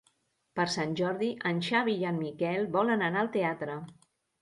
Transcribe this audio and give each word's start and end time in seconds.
Per 0.59 0.65
Sant 0.75 0.95
Jordi 1.01 1.29
en 1.51 1.63
Xavi 1.69 1.97
i 2.01 2.09
en 2.15 2.19
Miquel 2.25 2.69
volen 2.81 3.09
anar 3.13 3.25
al 3.27 3.35
teatre. 3.41 3.81